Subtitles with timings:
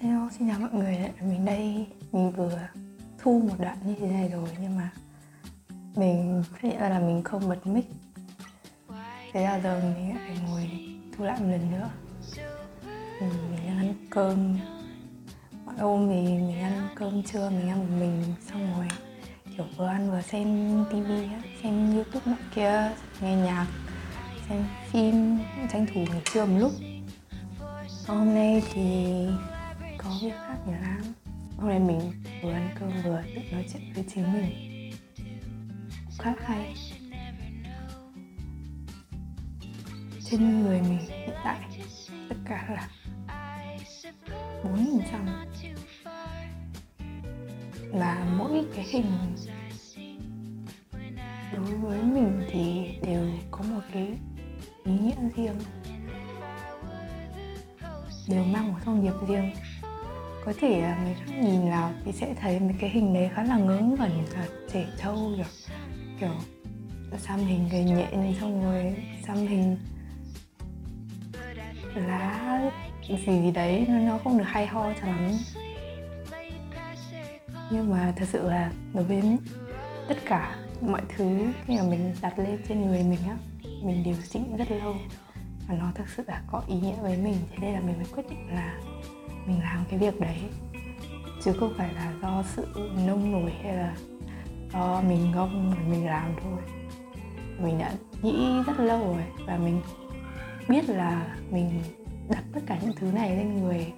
[0.00, 2.58] Hello, xin chào mọi người Mình đây, mình vừa
[3.18, 4.90] thu một đoạn như thế này rồi Nhưng mà
[5.96, 7.84] mình phát hiện ra là mình không bật mic.
[9.32, 10.70] Thế là giờ mình lại phải ngồi
[11.16, 11.90] thu lại một lần nữa.
[13.20, 14.58] Ừ, Mình đang ăn cơm.
[15.64, 18.88] Mọi hôm thì mình ăn cơm trưa, mình ăn một mình Xong rồi
[19.56, 21.28] kiểu vừa ăn vừa xem tivi
[21.62, 23.66] xem youtube nọ kia nghe nhạc
[24.48, 25.38] xem phim
[25.72, 26.72] tranh thủ nghỉ trưa một lúc.
[28.06, 29.26] Hôm nay thì
[30.02, 31.02] có việc khác để làm
[31.56, 34.92] hôm nay mình vừa ăn cơm vừa tự nói chuyện với chính mình.
[36.18, 36.74] Khá hay.
[40.24, 41.58] Trên người mình hiện tại,
[42.28, 42.88] tất cả là
[44.64, 45.26] bốn nghìn trăm.
[47.92, 49.36] Và mỗi cái hình.
[51.52, 54.18] Đối với mình thì đều có một cái
[54.84, 55.58] ý nghĩa riêng.
[58.28, 59.52] Đều mang một thông điệp riêng
[60.50, 63.56] có thể người khác nhìn vào thì sẽ thấy mấy cái hình đấy khá là
[63.56, 65.44] ngớ ngẩn và trẻ trâu, kiểu
[66.20, 66.34] kiểu,
[67.18, 69.76] xăm hình gầy nhện xong rồi xăm hình
[71.94, 72.60] lá
[73.08, 75.30] gì gì đấy, nó không được hay ho cho lắm.
[77.70, 79.22] Nhưng mà thật sự là đối với
[80.08, 83.36] tất cả mọi thứ khi mà mình đặt lên trên người mình á,
[83.82, 84.94] mình điều chỉnh rất lâu.
[85.68, 88.06] Và nó thực sự là có ý nghĩa với mình, thế nên là mình mới
[88.14, 88.80] quyết định là
[89.46, 90.38] mình làm cái việc đấy.
[91.42, 92.66] Chứ không phải là do sự
[93.06, 93.96] nông nổi hay là
[94.72, 96.58] do mình ngông để mình làm thôi.
[97.58, 99.80] Mình đã nghĩ rất lâu rồi và mình
[100.68, 101.82] biết là mình
[102.28, 103.92] đặt tất cả những thứ này lên người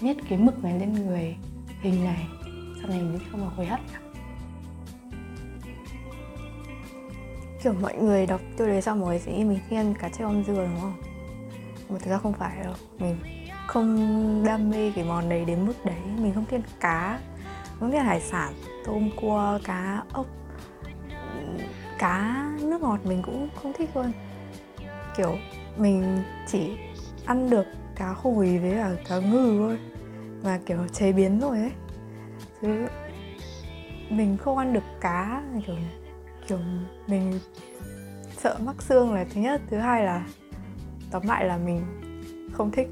[0.00, 1.36] viết cái mực này lên người,
[1.80, 2.26] hình này,
[2.80, 3.80] sau này mình không có hối hận
[7.62, 10.44] kiểu mọi người đọc tiêu đề xong rồi sẽ nghĩ mình thích cá chép om
[10.44, 10.96] dừa đúng không?
[11.88, 13.16] Mà thực ra không phải đâu, mình
[13.68, 16.00] không đam mê cái món đấy đến mức đấy.
[16.18, 17.20] Mình không thích cá,
[17.80, 20.26] không thích hải sản, tôm, cua, cá, ốc,
[21.98, 24.12] cá, nước ngọt mình cũng không thích luôn.
[25.16, 25.36] Kiểu
[25.76, 26.70] mình chỉ
[27.24, 29.78] ăn được cá hồi với cả cá ngừ thôi,
[30.44, 31.72] mà kiểu chế biến rồi ấy.
[32.62, 32.86] Chứ
[34.10, 35.76] mình không ăn được cá, kiểu
[36.46, 36.58] kiểu
[37.06, 37.40] mình
[38.36, 39.60] sợ mắc xương là thứ nhất.
[39.70, 40.26] Thứ hai là,
[41.10, 41.84] tóm lại là mình
[42.52, 42.88] không thích.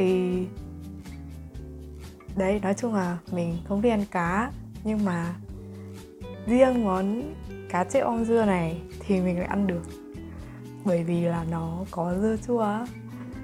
[0.00, 0.46] Thì
[2.36, 4.52] đấy, nói chung là mình không thích ăn cá,
[4.84, 5.34] nhưng mà
[6.46, 7.34] riêng món
[7.68, 9.82] cá chép om dưa này thì mình lại ăn được.
[10.84, 12.78] Bởi vì là nó có dưa chua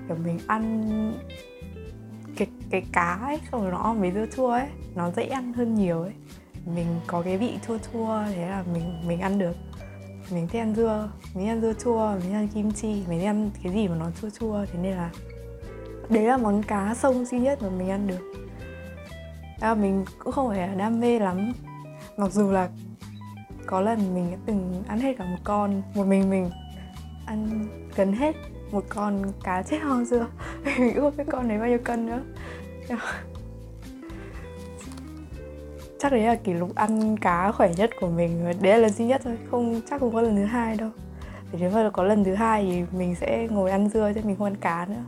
[0.09, 1.13] kiểu mình ăn
[2.37, 5.53] cái cái cá ấy, xong rồi nó om với dưa chua ấy, nó dễ ăn
[5.53, 6.13] hơn nhiều ấy.
[6.75, 9.57] Mình có cái vị chua chua, thế là mình mình ăn được.
[10.31, 13.73] Mình thích ăn dưa, mình ăn dưa chua, mình ăn kim chi mình ăn cái
[13.73, 15.11] gì mà nó chua chua, thế nên là
[16.11, 18.33] đấy là món cá sông duy nhất mà mình ăn được.
[19.61, 21.53] À, mình cũng không phải là đam mê lắm.
[22.17, 22.69] Mặc dù là
[23.67, 26.51] có lần mình đã từng ăn hết cả một con một mình mình
[27.27, 28.37] ăn gần hết
[28.71, 30.27] một con cá chết hoang dưa
[30.79, 32.21] mình cũng không biết con đấy bao nhiêu cân nữa.
[35.99, 38.45] Chắc đấy là kỷ lục ăn cá khỏe nhất của mình.
[38.61, 40.91] Đấy là lần duy nhất thôi không chắc không có lần thứ hai đâu.
[41.53, 44.37] Để nếu mà có lần thứ hai thì mình sẽ ngồi ăn dưa chứ mình
[44.37, 45.05] không ăn cá nữa.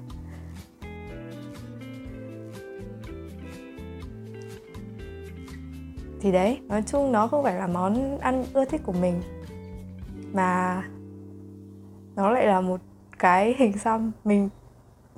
[6.21, 9.23] Thì đấy, nói chung nó không phải là món ăn ưa thích của mình,
[10.33, 10.83] mà
[12.17, 12.81] nó lại là một
[13.19, 14.13] cái hình xăm.
[14.25, 14.49] Mình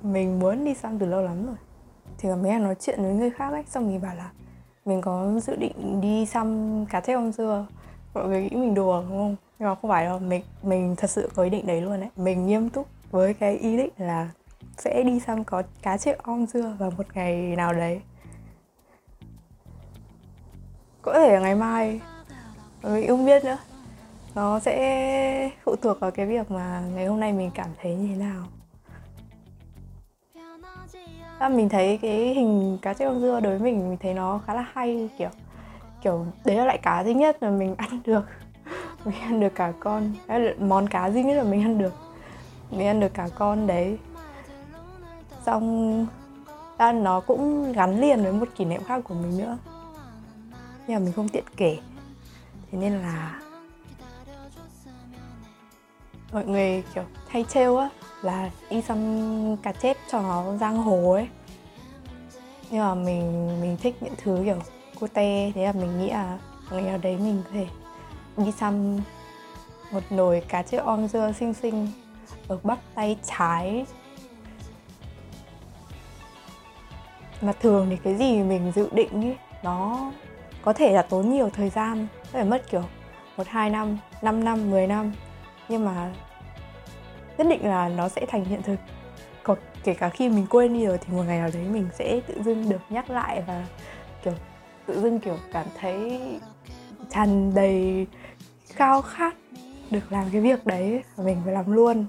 [0.02, 1.56] mình muốn đi xăm từ lâu lắm rồi.
[2.18, 4.30] Thì là mấy anh nói chuyện với người khác ấy, xong mình bảo là
[4.84, 7.66] mình có dự định đi xăm cá thép om dưa
[8.14, 9.36] mọi người nghĩ mình đùa, đúng không?
[9.58, 12.10] Nhưng mà không phải đâu, mình mình thật sự có ý định đấy luôn đấy
[12.16, 14.30] mình nghiêm túc với cái ý định là
[14.78, 18.00] sẽ đi xăm có cá chép om dưa vào một ngày nào đấy
[21.02, 22.00] có thể là ngày mai.
[22.82, 23.58] Ừ, mình không biết nữa.
[24.34, 28.08] Nó sẽ phụ thuộc vào cái việc mà ngày hôm nay mình cảm thấy như
[28.08, 28.44] thế nào.
[31.38, 34.40] À, mình thấy cái hình cá chép con dưa đối với mình mình thấy nó
[34.46, 35.28] khá là hay kiểu
[36.02, 38.22] kiểu đấy là loại cá duy nhất mà mình ăn được.
[39.04, 40.12] Mình ăn được cả con.
[40.26, 41.92] Đấy là món cá duy nhất mà mình ăn được.
[42.70, 43.98] Mình ăn được cả con đấy.
[45.46, 46.06] Xong
[46.78, 49.58] ra nó cũng gắn liền với một kỷ niệm khác của mình nữa
[50.90, 51.78] nhưng mà mình không tiện kể.
[52.72, 53.40] Thế nên là
[56.32, 57.88] mọi người, kiểu, hay trêu á,
[58.22, 61.28] là đi xăm cá chép cho nó giang hồ ấy.
[62.70, 64.58] Nhưng mà mình mình thích những thứ, kiểu,
[65.00, 65.52] cute.
[65.54, 66.38] Thế là mình nghĩ là
[66.70, 67.66] ngày nào đấy mình có thể
[68.36, 68.98] đi xăm
[69.90, 71.88] một nồi cá chép om dưa xinh xinh
[72.48, 73.86] ở bắp tay trái.
[77.40, 80.10] Mà thường thì cái gì mình dự định ấy, nó
[80.62, 82.82] có thể là tốn nhiều thời gian phải mất kiểu
[83.36, 85.12] một, hai năm 5 năm 10 năm.
[85.68, 86.12] Nhưng mà
[87.38, 88.76] nhất định là nó sẽ thành hiện thực.
[89.42, 92.20] Còn kể cả khi mình quên đi rồi thì một ngày nào đấy mình sẽ
[92.26, 93.66] tự dưng được nhắc lại và
[94.24, 94.34] kiểu
[94.86, 96.20] tự dưng kiểu cảm thấy
[97.10, 98.06] tràn đầy
[98.68, 99.34] khao khát
[99.90, 102.06] được làm cái việc đấy và mình phải làm luôn.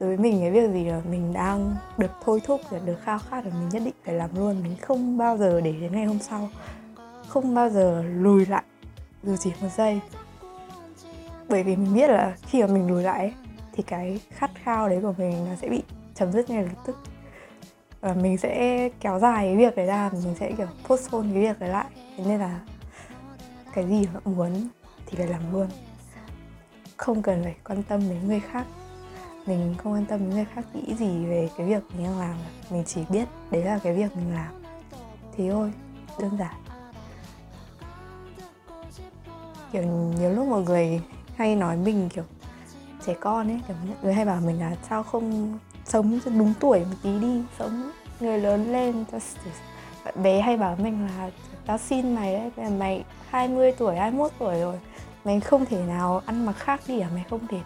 [0.00, 3.44] Đối với mình cái việc gì là mình đang được thôi thúc, được khao khát
[3.44, 4.62] là mình nhất định phải làm luôn.
[4.62, 6.48] Mình không bao giờ để đến ngày hôm sau
[7.30, 8.62] không bao giờ lùi lại
[9.22, 10.00] dù chỉ một giây.
[11.48, 13.34] Bởi vì mình biết là khi mà mình lùi lại
[13.72, 15.82] thì cái khát khao đấy của mình nó sẽ bị
[16.14, 16.98] chấm dứt ngay lập tức.
[18.00, 21.60] Và mình sẽ kéo dài cái việc đấy ra, mình sẽ kiểu postpone cái việc
[21.60, 21.86] đấy lại.
[22.16, 22.60] Thế nên là
[23.74, 24.68] cái gì mà muốn
[25.06, 25.68] thì phải làm luôn.
[26.96, 28.66] Không cần phải quan tâm đến người khác.
[29.46, 32.36] Mình không quan tâm đến người khác nghĩ gì về cái việc mình đang làm.
[32.70, 34.62] Mình chỉ biết đấy là cái việc mình làm.
[35.36, 35.72] Thì thôi,
[36.20, 36.54] đơn giản.
[39.72, 39.82] Kiểu
[40.18, 41.00] nhiều lúc mọi người
[41.36, 42.24] hay nói mình kiểu
[43.06, 46.54] trẻ con ấy, kiểu mọi người hay bảo mình là sao không sống cho đúng
[46.60, 47.90] tuổi một tí đi, sống
[48.20, 49.18] người lớn lên cho
[50.04, 51.30] bạn bé hay bảo mình là
[51.66, 54.80] tao xin mày đấy là mày 20 tuổi 21 tuổi rồi,
[55.24, 57.58] mày không thể nào ăn mặc khác đi à mày không thể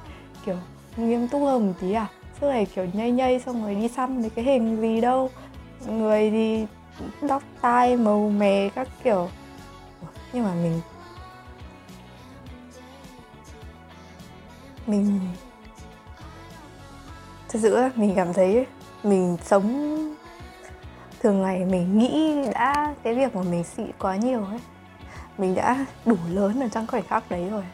[0.46, 0.56] kiểu
[0.96, 2.08] nghiêm túc hơn một tí à.
[2.40, 5.30] Suốt ngày kiểu nhây nhây xong rồi đi xăm mấy cái hình gì đâu,
[5.86, 6.66] người thì
[7.28, 9.28] tóc tai màu mè các kiểu.
[10.32, 10.80] Nhưng mà mình
[14.86, 15.20] mình
[17.48, 18.66] thật sự mình cảm thấy
[19.02, 19.94] mình sống
[21.20, 24.60] thường ngày, mình nghĩ đã cái việc mà mình xị quá nhiều ấy.
[25.38, 27.64] Mình đã đủ lớn ở trong khoảnh khắc đấy rồi.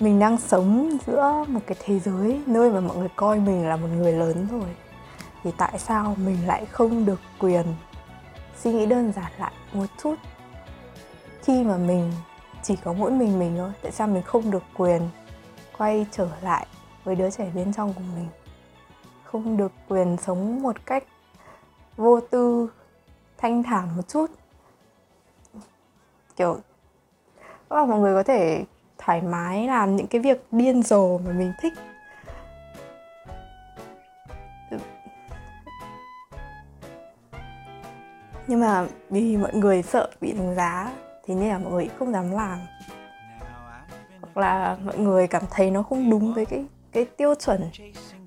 [0.00, 3.76] Mình đang sống giữa một cái thế giới nơi mà mọi người coi mình là
[3.76, 4.68] một người lớn rồi.
[5.44, 7.66] Thì tại sao mình lại không được quyền
[8.62, 10.14] suy nghĩ đơn giản lại một chút?
[11.42, 12.12] Khi mà mình
[12.62, 15.02] chỉ có mỗi mình mình thôi, tại sao mình không được quyền
[15.82, 16.66] quay trở lại
[17.04, 18.28] với đứa trẻ bên trong của mình.
[19.24, 21.04] Không được quyền sống một cách
[21.96, 22.70] vô tư,
[23.38, 24.26] thanh thản một chút.
[26.36, 26.56] Kiểu
[27.70, 28.64] các bạn mọi người có thể
[28.98, 31.72] thoải mái làm những cái việc điên rồ mà mình thích.
[38.46, 40.92] Nhưng mà vì mọi người sợ bị đánh giá
[41.24, 42.58] thì nên là mọi người không dám làm
[44.34, 47.70] hoặc là mọi người cảm thấy nó không đúng với cái cái tiêu chuẩn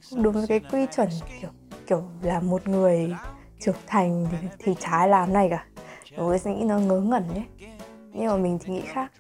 [0.10, 1.10] không đúng với cái quy chuẩn
[1.42, 1.50] kiểu
[1.88, 3.16] kiểu là một người
[3.60, 5.66] trưởng thành thì, thì trái làm này cả.
[6.18, 7.44] Đối nghĩ nó ngớ ngẩn nhé
[8.14, 9.12] nhưng mà mình thì nghĩ khác.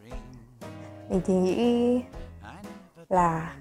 [1.09, 1.99] Mình thì nghĩ
[3.09, 3.55] là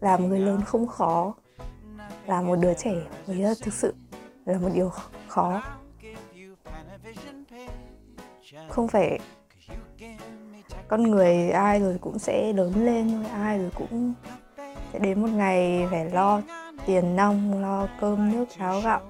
[0.00, 1.34] làm người lớn không khó.
[2.26, 2.94] Là một đứa trẻ
[3.26, 3.94] mới là thực sự
[4.44, 4.92] là một điều
[5.28, 5.62] khó.
[8.68, 9.18] Không phải
[10.88, 14.14] con người ai rồi cũng sẽ lớn lên thôi, ai rồi cũng
[14.92, 16.40] sẽ đến một ngày phải lo
[16.86, 19.00] tiền nong, lo cơm nước, cháo gạo.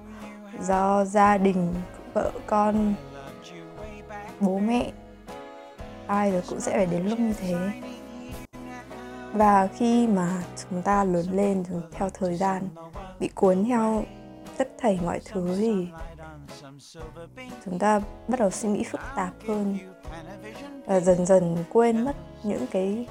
[0.61, 1.73] Do gia đình,
[2.13, 2.93] vợ con,
[4.39, 4.91] bố mẹ,
[6.07, 7.55] ai rồi cũng sẽ phải đến lúc như thế.
[9.33, 12.69] Và khi mà chúng ta lớn lên theo thời gian,
[13.19, 14.03] bị cuốn theo
[14.57, 15.87] tất thảy mọi thứ thì
[17.65, 19.77] chúng ta bắt đầu suy nghĩ phức tạp hơn
[20.85, 23.07] và dần dần quên mất những cái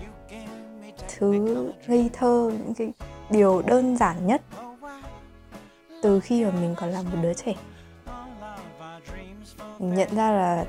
[1.19, 2.93] thứ ngây thơ, những cái
[3.31, 4.43] điều đơn giản nhất
[6.03, 7.55] từ khi mà mình còn là một đứa trẻ.
[9.79, 10.65] Mình nhận ra là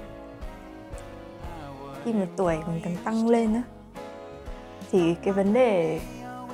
[2.03, 3.61] khi mà tuổi mình càng tăng lên á,
[4.91, 6.01] thì cái vấn đề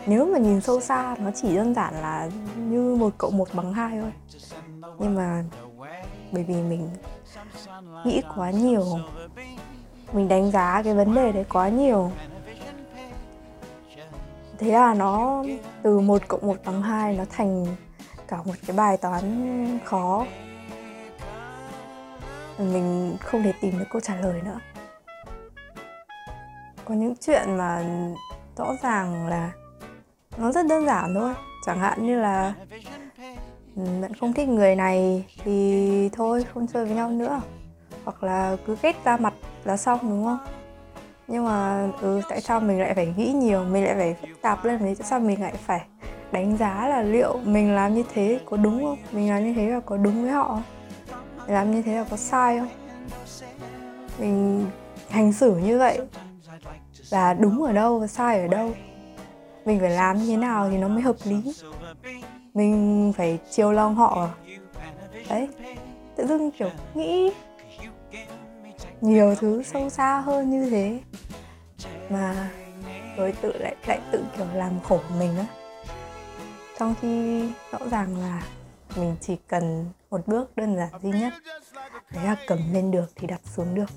[0.06, 3.74] nếu mà nhìn sâu xa nó chỉ đơn giản là như một cộng một bằng
[3.74, 4.12] hai thôi.
[5.00, 5.44] Nhưng mà
[6.32, 6.89] bởi vì mình
[8.05, 8.99] nghĩ quá nhiều.
[10.13, 12.11] Mình đánh giá cái vấn đề đấy quá nhiều.
[14.57, 15.43] Thế là nó
[15.81, 17.75] từ một cộng một bằng hai nó thành
[18.27, 20.25] cả một cái bài toán khó.
[22.57, 24.59] Mình không thể tìm được câu trả lời nữa.
[26.85, 27.85] Có những chuyện mà
[28.57, 29.51] rõ ràng là
[30.37, 31.33] nó rất đơn giản thôi.
[31.65, 32.53] Chẳng hạn như là
[33.75, 37.42] Ừ, bạn không thích người này thì thôi không chơi với nhau nữa.
[38.03, 40.38] Hoặc là cứ ghét ra mặt là xong đúng không?
[41.27, 44.65] Nhưng mà ừ, tại sao mình lại phải nghĩ nhiều mình lại phải phức tạp
[44.65, 45.82] lên đấy tại sao mình lại phải
[46.32, 48.98] đánh giá là liệu mình làm như thế có đúng không?
[49.12, 50.63] Mình làm như thế là có đúng với họ không?
[51.46, 52.70] Mình làm như thế là có sai không?
[54.20, 54.65] Mình
[55.10, 56.00] hành xử như vậy
[57.10, 58.72] là đúng ở đâu và sai ở đâu?
[59.65, 61.53] Mình phải làm như thế nào thì nó mới hợp lý?
[62.53, 64.29] Mình phải chiều lòng họ.
[65.29, 65.48] Đấy,
[66.15, 67.31] tự dưng kiểu nghĩ
[69.01, 71.00] nhiều thứ sâu xa hơn như thế.
[72.10, 72.51] Mà
[73.17, 75.45] rồi tự lại lại tự kiểu làm khổ mình á.
[76.79, 78.43] Trong khi rõ ràng là
[78.95, 81.33] mình chỉ cần một bước đơn giản duy nhất,
[82.13, 83.89] đấy là cầm lên được thì đặt xuống được.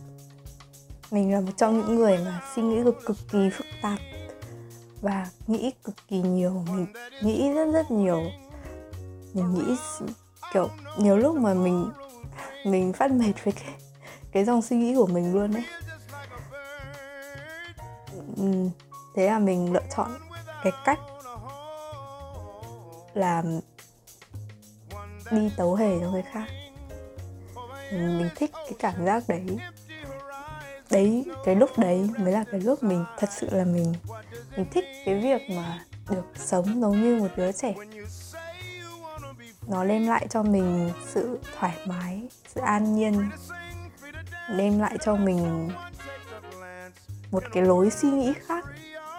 [1.11, 3.99] Mình là một trong những người mà suy nghĩ cực cực kỳ phức tạp
[5.01, 6.87] và nghĩ cực kỳ nhiều, mình
[7.23, 8.23] nghĩ rất rất nhiều
[9.37, 9.77] mình nghĩ
[10.53, 11.91] kiểu, nhiều lúc mà mình
[12.65, 13.75] mình phát mệt với cái
[14.33, 15.65] cái dòng suy nghĩ của mình luôn đấy
[19.15, 20.11] thế là mình lựa chọn
[20.63, 20.99] cái cách
[23.15, 23.43] là
[25.31, 26.47] đi tấu hề cho người khác.
[27.93, 29.47] Mình thích cái cảm giác đấy.
[30.91, 33.95] Đấy, cái lúc đấy mới là cái lúc mình thật sự là mình
[34.57, 37.75] mình thích cái việc mà được sống giống như một đứa trẻ
[39.69, 43.31] nó đem lại cho mình sự thoải mái, sự an nhiên.
[44.57, 45.71] Đem lại cho mình
[47.31, 48.65] một cái lối suy nghĩ khác.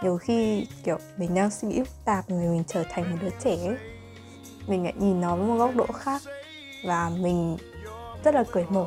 [0.04, 3.30] Nhiều khi, kiểu, mình đang suy nghĩ phức tạp rồi mình trở thành một đứa
[3.40, 3.78] trẻ ấy.
[4.68, 6.22] mình lại nhìn nó với một góc độ khác
[6.86, 7.58] và mình
[8.24, 8.86] rất là cởi mở.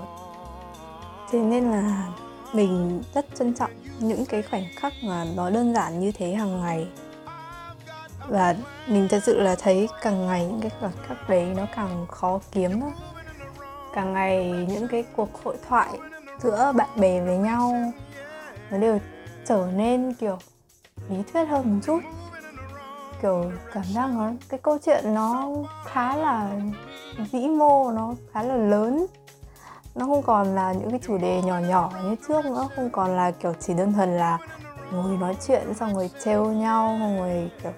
[1.30, 2.08] Thế nên là
[2.52, 6.60] mình rất trân trọng những cái khoảnh khắc mà nó đơn giản như thế hàng
[6.60, 6.88] ngày
[8.30, 8.54] và
[8.86, 12.40] mình thật sự là thấy càng ngày những cái khoảnh khắc đấy nó càng khó
[12.52, 12.90] kiếm đó.
[13.94, 15.98] càng ngày những cái cuộc hội thoại
[16.42, 17.92] giữa bạn bè với nhau
[18.70, 18.98] nó đều
[19.44, 20.38] trở nên, kiểu,
[21.08, 22.00] lý thuyết hơn một chút
[23.22, 25.48] kiểu, cảm giác nó, cái câu chuyện nó
[25.84, 26.50] khá là
[27.32, 29.06] vĩ mô, nó khá là lớn
[29.94, 33.16] nó không còn là những cái chủ đề nhỏ nhỏ như trước nữa, không còn
[33.16, 34.38] là, kiểu, chỉ đơn thuần là
[34.92, 37.72] ngồi nói chuyện xong rồi trêu nhau, xong rồi, kiểu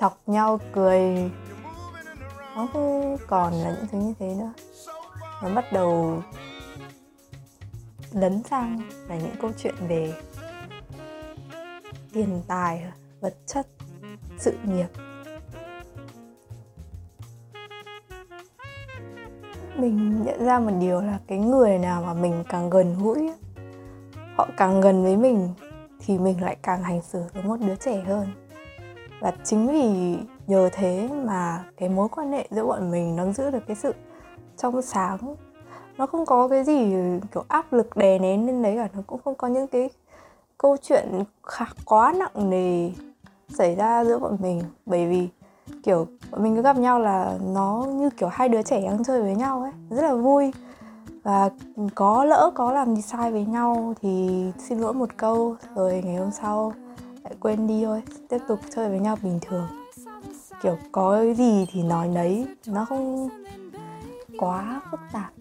[0.00, 1.30] chọc nhau cười.
[2.56, 4.52] Nó không còn là những thứ như thế nữa.
[5.42, 6.22] Nó bắt đầu
[8.12, 10.12] lấn sang là những câu chuyện về
[12.12, 12.84] tiền tài,
[13.20, 13.66] vật chất,
[14.38, 14.86] sự nghiệp.
[19.76, 23.30] Mình nhận ra một điều là cái người nào mà mình càng gần gũi
[24.36, 25.48] họ càng gần với mình
[26.00, 28.49] thì mình lại càng hành xử với một đứa trẻ hơn
[29.20, 33.50] và chính vì nhờ thế mà cái mối quan hệ giữa bọn mình nó giữ
[33.50, 33.94] được cái sự
[34.56, 35.18] trong sáng.
[35.98, 36.94] Nó không có cái gì,
[37.34, 39.90] kiểu, áp lực đè nén lên đấy cả, nó cũng không có những cái
[40.58, 42.90] câu chuyện khá quá nặng nề
[43.48, 44.62] xảy ra giữa bọn mình.
[44.86, 45.28] Bởi vì,
[45.82, 49.22] kiểu, bọn mình cứ gặp nhau là nó như kiểu hai đứa trẻ đang chơi
[49.22, 50.52] với nhau ấy, rất là vui.
[51.22, 51.50] Và
[51.94, 56.16] có lỡ có làm gì sai với nhau thì xin lỗi một câu, rồi ngày
[56.16, 56.72] hôm sau
[57.24, 59.68] lại quên đi thôi, tiếp tục chơi với nhau bình thường.
[60.62, 63.28] Kiểu có cái gì thì nói đấy nó không
[64.38, 65.32] quá phức tạp.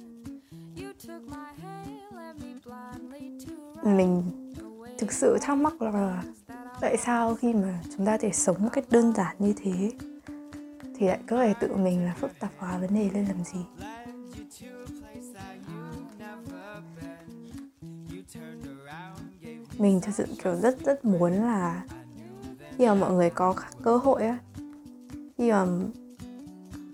[3.84, 4.24] Mình
[4.98, 6.24] thực sự thắc mắc là
[6.82, 9.92] tại sao khi mà chúng ta thể sống một cách đơn giản như thế
[10.98, 13.89] thì lại cứ phải tự mình là phức tạp hóa vấn đề lên làm gì?
[19.80, 21.84] Mình thật sự, kiểu, rất rất muốn là
[22.78, 24.38] khi mà mọi người có cơ hội á,
[25.38, 25.66] khi mà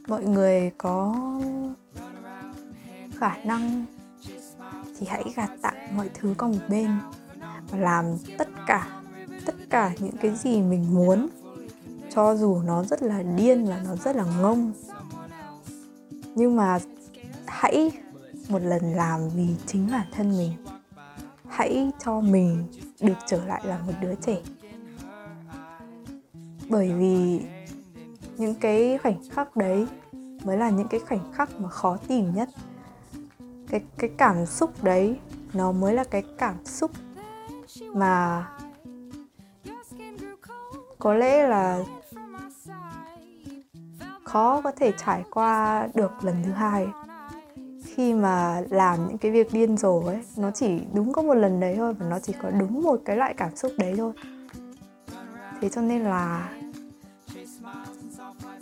[0.07, 1.15] mọi người có
[3.15, 3.85] khả năng
[4.99, 6.89] thì hãy gạt tặng mọi thứ qua một bên
[7.69, 8.05] và làm
[8.37, 9.01] tất cả
[9.45, 11.27] tất cả những cái gì mình muốn,
[12.09, 14.71] cho dù nó rất là điên và nó rất là ngông.
[16.35, 16.79] Nhưng mà
[17.45, 17.91] hãy
[18.49, 20.51] một lần làm vì chính bản thân mình
[21.55, 22.67] hãy cho mình
[23.01, 24.37] được trở lại là một đứa trẻ.
[26.69, 27.41] Bởi vì
[28.37, 29.87] những cái khoảnh khắc đấy
[30.43, 32.49] mới là những cái khoảnh khắc mà khó tìm nhất.
[33.69, 35.19] Cái cái cảm xúc đấy,
[35.53, 36.91] nó mới là cái cảm xúc
[37.93, 38.47] mà
[40.99, 41.83] có lẽ là
[44.23, 46.87] khó có thể trải qua được lần thứ hai
[47.95, 51.59] khi mà làm những cái việc điên rồ ấy nó chỉ đúng có một lần
[51.59, 54.13] đấy thôi và nó chỉ có đúng một cái loại cảm xúc đấy thôi.
[55.61, 56.49] Thế cho nên là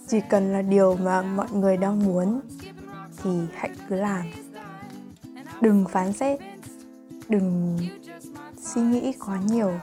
[0.08, 2.42] chỉ cần là điều mà mọi người đang muốn
[3.24, 4.26] thì hãy cứ làm.
[5.62, 6.40] Đừng phán xét
[7.30, 7.78] đừng
[8.58, 9.74] suy nghĩ quá nhiều.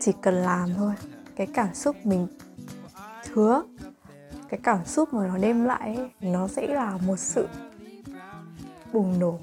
[0.00, 0.92] Chỉ cần làm thôi
[1.36, 2.26] cái cảm xúc mình
[3.32, 3.62] hứa
[4.48, 7.48] cái cảm xúc mà nó đem lại ấy, nó sẽ là một sự
[8.92, 9.38] bùng nổ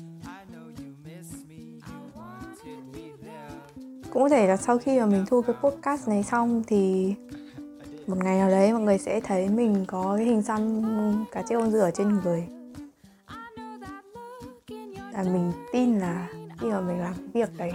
[4.16, 7.14] cũng có thể là sau khi mà mình thu cái podcast này xong thì
[8.08, 10.82] một ngày nào đấy mọi người sẽ thấy mình có cái hình xăm
[11.32, 12.48] cá chép ông dưa ở trên người
[15.16, 16.28] là mình tin là
[16.60, 17.72] khi mà mình làm cái việc đấy,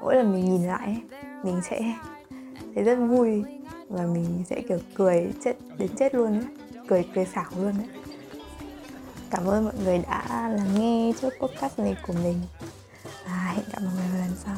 [0.00, 1.02] mỗi lần mình nhìn lại,
[1.42, 1.94] mình sẽ
[2.74, 3.42] thấy rất vui
[3.88, 6.44] và mình sẽ kiểu cười, chết, đến chết luôn ấy.
[6.88, 8.03] cười cười xảo luôn đấy
[9.36, 12.40] cảm ơn mọi người đã lắng nghe chút podcast này của mình.
[13.24, 14.56] À, hẹn gặp mọi người lần sau.